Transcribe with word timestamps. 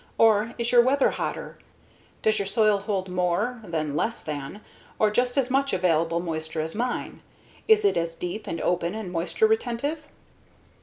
Or 0.17 0.55
is 0.57 0.71
your 0.71 0.81
weather 0.81 1.11
hotter? 1.11 1.59
Does 2.23 2.39
your 2.39 2.47
soil 2.47 2.79
hold 2.79 3.07
more, 3.07 3.61
than 3.63 3.95
less 3.95 4.23
than, 4.23 4.61
or 4.97 5.11
just 5.11 5.37
as 5.37 5.51
much 5.51 5.73
available 5.73 6.19
moisture 6.19 6.61
as 6.61 6.73
mine? 6.73 7.21
Is 7.67 7.85
it 7.85 7.97
as 7.97 8.15
deep 8.15 8.47
and 8.47 8.59
open 8.61 8.95
and 8.95 9.11
moisture 9.11 9.45
retentive? 9.45 10.07